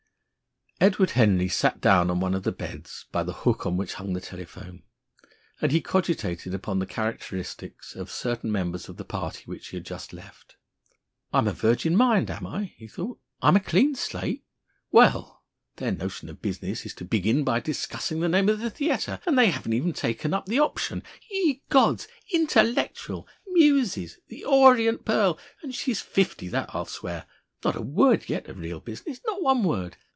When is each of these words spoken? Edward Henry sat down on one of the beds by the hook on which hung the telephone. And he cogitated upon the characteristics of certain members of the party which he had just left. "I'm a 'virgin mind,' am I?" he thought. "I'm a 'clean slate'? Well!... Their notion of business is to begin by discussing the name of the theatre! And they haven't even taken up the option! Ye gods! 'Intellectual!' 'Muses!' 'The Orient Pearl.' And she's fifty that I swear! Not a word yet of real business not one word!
Edward 0.83 1.11
Henry 1.11 1.47
sat 1.47 1.79
down 1.79 2.09
on 2.09 2.19
one 2.19 2.33
of 2.33 2.41
the 2.41 2.51
beds 2.51 3.05
by 3.11 3.21
the 3.21 3.33
hook 3.45 3.67
on 3.67 3.77
which 3.77 3.93
hung 3.93 4.13
the 4.13 4.19
telephone. 4.19 4.81
And 5.61 5.71
he 5.71 5.79
cogitated 5.79 6.55
upon 6.55 6.79
the 6.79 6.87
characteristics 6.87 7.95
of 7.95 8.09
certain 8.09 8.51
members 8.51 8.89
of 8.89 8.97
the 8.97 9.05
party 9.05 9.43
which 9.45 9.67
he 9.67 9.77
had 9.77 9.85
just 9.85 10.11
left. 10.11 10.55
"I'm 11.31 11.47
a 11.47 11.53
'virgin 11.53 11.95
mind,' 11.95 12.31
am 12.31 12.47
I?" 12.47 12.73
he 12.77 12.87
thought. 12.87 13.19
"I'm 13.43 13.55
a 13.55 13.59
'clean 13.59 13.93
slate'? 13.93 14.43
Well!... 14.91 15.43
Their 15.75 15.91
notion 15.91 16.29
of 16.29 16.41
business 16.41 16.83
is 16.83 16.95
to 16.95 17.05
begin 17.05 17.43
by 17.43 17.59
discussing 17.59 18.19
the 18.19 18.27
name 18.27 18.49
of 18.49 18.57
the 18.57 18.71
theatre! 18.71 19.19
And 19.27 19.37
they 19.37 19.51
haven't 19.51 19.73
even 19.73 19.93
taken 19.93 20.33
up 20.33 20.47
the 20.47 20.57
option! 20.57 21.03
Ye 21.29 21.61
gods! 21.69 22.07
'Intellectual!' 22.31 23.27
'Muses!' 23.45 24.17
'The 24.29 24.43
Orient 24.45 25.05
Pearl.' 25.05 25.37
And 25.61 25.75
she's 25.75 26.01
fifty 26.01 26.47
that 26.47 26.73
I 26.73 26.83
swear! 26.85 27.27
Not 27.63 27.75
a 27.75 27.83
word 27.83 28.27
yet 28.29 28.47
of 28.47 28.57
real 28.57 28.79
business 28.79 29.21
not 29.27 29.43
one 29.43 29.63
word! 29.63 29.97